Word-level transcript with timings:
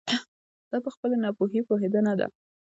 دا 0.71 0.77
په 0.85 0.89
خپلې 0.95 1.15
ناپوهي 1.23 1.61
پوهېدنه 1.67 2.13
ده. 2.19 2.27